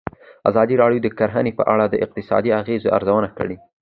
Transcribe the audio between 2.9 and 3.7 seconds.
ارزونه کړې.